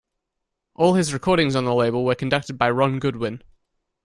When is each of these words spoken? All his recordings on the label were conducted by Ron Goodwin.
All 0.73 0.95
his 0.95 1.13
recordings 1.13 1.55
on 1.55 1.63
the 1.65 1.75
label 1.75 2.03
were 2.03 2.15
conducted 2.15 2.57
by 2.57 2.71
Ron 2.71 2.97
Goodwin. 2.97 3.43